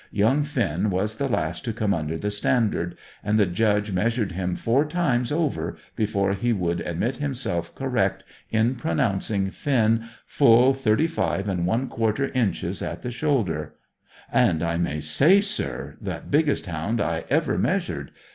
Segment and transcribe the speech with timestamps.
[0.09, 4.55] Young Finn was the last to come under the standard; and the Judge measured him
[4.55, 12.35] four times over before he would admit himself correct in pronouncing Finn full 35 1/4
[12.35, 13.75] inches at the shoulder:
[14.33, 18.09] "And I may say, sir, the biggest hound I ever measured.